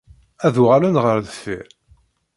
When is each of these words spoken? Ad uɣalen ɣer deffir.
Ad 0.45 0.55
uɣalen 0.61 0.95
ɣer 1.03 1.17
deffir. 1.25 1.67